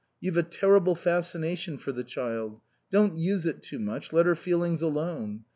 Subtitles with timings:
[0.19, 2.59] You've a terrible fascination for the child.
[2.89, 4.11] Don't use it too much.
[4.11, 5.43] Let her feelings alone.